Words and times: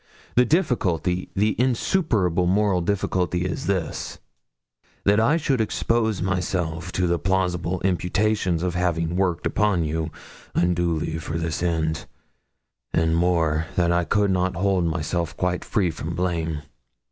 The 0.33 0.45
difficulty 0.45 1.29
the 1.35 1.55
insuperable 1.61 2.47
moral 2.47 2.81
difficulty 2.81 3.45
is 3.45 3.67
this 3.67 4.17
that 5.03 5.19
I 5.19 5.37
should 5.37 5.61
expose 5.61 6.23
myself 6.23 6.91
to 6.93 7.05
the 7.05 7.19
plausible 7.19 7.79
imputation 7.81 8.65
of 8.65 8.73
having 8.73 9.15
worked 9.15 9.45
upon 9.45 9.83
you, 9.83 10.09
unduly, 10.55 11.19
for 11.19 11.37
this 11.37 11.61
end; 11.61 12.07
and 12.91 13.15
more, 13.15 13.67
that 13.75 13.91
I 13.91 14.03
could 14.03 14.31
not 14.31 14.55
hold 14.55 14.85
myself 14.85 15.37
quite 15.37 15.63
free 15.63 15.91
from 15.91 16.15
blame. 16.15 16.63